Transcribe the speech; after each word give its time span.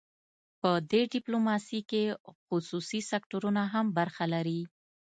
په 0.59 0.69
دې 0.91 1.01
ډیپلوماسي 1.13 1.79
کې 1.89 2.03
خصوصي 2.45 2.99
سکتورونه 3.11 3.61
هم 3.73 3.85
برخه 3.97 4.25
لري 4.33 4.61